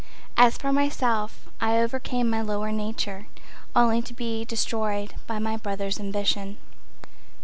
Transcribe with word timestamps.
As 0.35 0.57
for 0.57 0.73
myself 0.73 1.47
I 1.61 1.77
overcame 1.77 2.27
my 2.27 2.41
lower 2.41 2.71
nature 2.71 3.27
Only 3.75 4.01
to 4.01 4.15
be 4.15 4.43
destroyed 4.45 5.13
by 5.27 5.37
my 5.37 5.57
brother's 5.57 5.99
ambition. 5.99 6.57